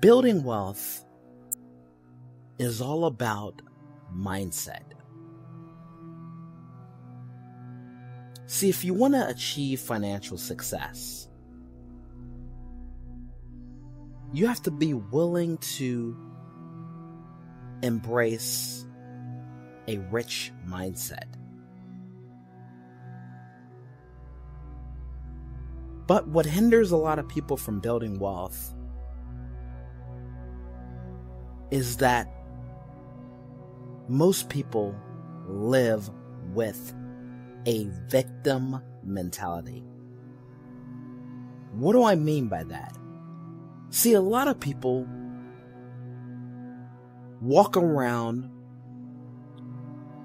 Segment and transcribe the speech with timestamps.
[0.00, 1.04] building wealth
[2.58, 3.62] is all about
[4.14, 4.82] mindset.
[8.46, 11.28] See, if you want to achieve financial success,
[14.32, 16.16] you have to be willing to
[17.82, 18.84] embrace
[19.86, 21.24] a rich mindset.
[26.06, 28.74] But what hinders a lot of people from building wealth
[31.70, 32.28] is that
[34.08, 34.94] most people
[35.46, 36.10] live
[36.54, 36.94] with
[37.66, 39.84] a victim mentality.
[41.72, 42.96] What do I mean by that?
[43.90, 45.06] See, a lot of people
[47.40, 48.50] walk around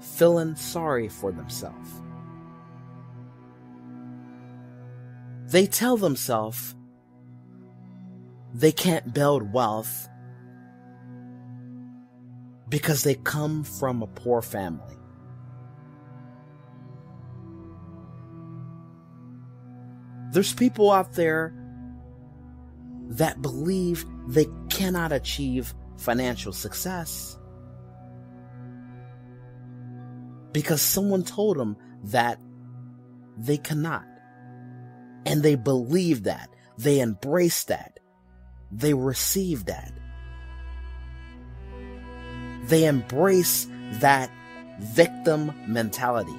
[0.00, 1.90] feeling sorry for themselves.
[5.46, 6.74] They tell themselves
[8.54, 10.08] they can't build wealth
[12.70, 14.96] because they come from a poor family.
[20.32, 21.52] There's people out there
[23.08, 27.36] that believe they cannot achieve financial success
[30.52, 32.40] because someone told them that
[33.36, 34.04] they cannot.
[35.26, 36.48] And they believe that.
[36.78, 37.98] They embrace that.
[38.72, 39.92] They receive that.
[42.70, 44.30] They embrace that
[44.78, 46.38] victim mentality.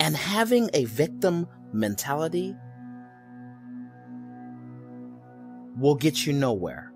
[0.00, 2.56] And having a victim mentality
[5.78, 6.92] will get you nowhere.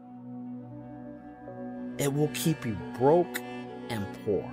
[1.98, 3.38] It will keep you broke
[3.90, 4.50] and poor.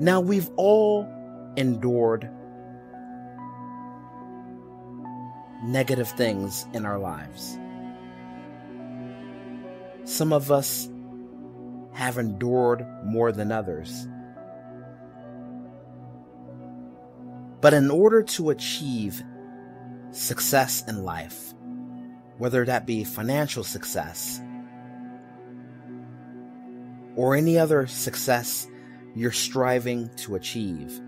[0.00, 1.06] Now, we've all
[1.56, 2.28] endured
[5.62, 7.58] negative things in our lives.
[10.04, 10.88] Some of us
[11.92, 14.08] have endured more than others.
[17.60, 19.22] But in order to achieve
[20.10, 21.54] success in life,
[22.38, 24.40] whether that be financial success
[27.14, 28.66] or any other success
[29.14, 31.00] you're striving to achieve,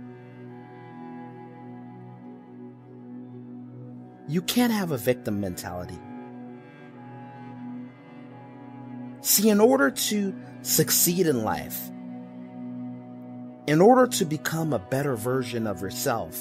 [4.26, 5.98] you can't have a victim mentality.
[9.20, 11.90] See, in order to succeed in life,
[13.66, 16.38] in order to become a better version of yourself,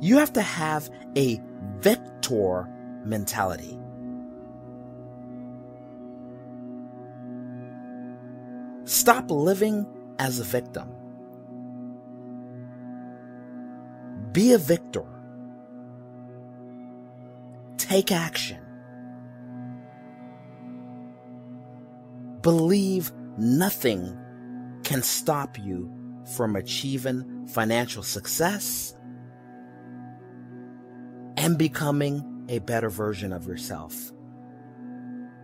[0.00, 1.40] you have to have a
[1.78, 2.68] victor
[3.04, 3.78] mentality.
[8.84, 9.86] Stop living
[10.18, 10.88] as a victim.
[14.34, 15.04] Be a victor.
[17.76, 18.60] Take action.
[22.42, 24.18] Believe nothing
[24.82, 25.88] can stop you
[26.34, 28.96] from achieving financial success
[31.36, 34.13] and becoming a better version of yourself.